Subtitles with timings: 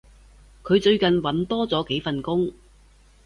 [0.63, 2.51] 佢最近搵多咗幾份工